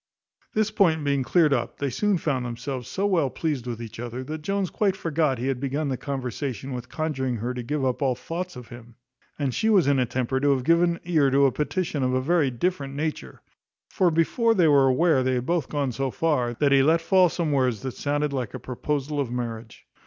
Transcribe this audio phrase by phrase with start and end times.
[0.55, 4.23] This point being cleared up, they soon found themselves so well pleased with each other,
[4.23, 8.01] that Jones quite forgot he had begun the conversation with conjuring her to give up
[8.01, 8.95] all thoughts of him;
[9.37, 12.19] and she was in a temper to have given ear to a petition of a
[12.19, 13.43] very different nature;
[13.91, 17.29] for before they were aware they had both gone so far, that he let fall
[17.29, 19.85] some words that sounded like a proposal of marriage.